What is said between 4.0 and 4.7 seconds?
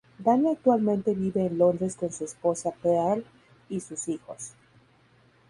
hijos.